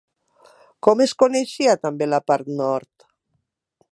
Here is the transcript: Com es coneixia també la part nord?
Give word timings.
Com 0.87 1.03
es 1.05 1.13
coneixia 1.25 1.77
també 1.85 2.09
la 2.09 2.21
part 2.31 2.51
nord? 2.65 3.09